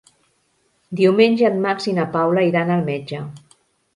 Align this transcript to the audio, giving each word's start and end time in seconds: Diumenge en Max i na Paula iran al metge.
Diumenge 1.01 1.51
en 1.51 1.59
Max 1.67 1.87
i 1.91 1.95
na 1.99 2.07
Paula 2.17 2.47
iran 2.47 2.75
al 2.79 2.83
metge. 2.91 3.23